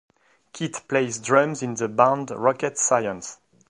Kit 0.51 0.81
plays 0.87 1.19
drums 1.19 1.61
in 1.61 1.75
the 1.75 1.87
band 1.87 2.31
Rocket 2.31 2.75
Science. 2.79 3.37